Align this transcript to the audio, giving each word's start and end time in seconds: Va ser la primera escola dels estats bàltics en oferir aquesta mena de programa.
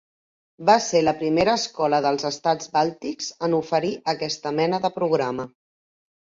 Va 0.67 0.75
ser 0.85 1.01
la 1.03 1.11
primera 1.19 1.53
escola 1.61 1.99
dels 2.05 2.25
estats 2.29 2.71
bàltics 2.79 3.29
en 3.49 3.57
oferir 3.59 3.93
aquesta 4.15 4.55
mena 4.63 4.81
de 4.87 4.93
programa. 4.99 5.47